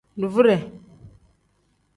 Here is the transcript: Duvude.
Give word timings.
Duvude. 0.21 0.57